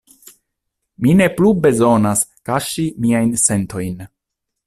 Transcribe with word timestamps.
Mi 1.05 1.13
ne 1.19 1.27
plu 1.35 1.51
bezonas 1.65 2.25
kaŝi 2.51 2.87
miajn 3.05 3.31
sentojn. 3.45 4.05